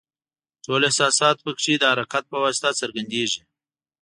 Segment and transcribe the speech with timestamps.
[0.65, 3.41] ټول احساسات پکې د حرکت په واسطه څرګندیږي.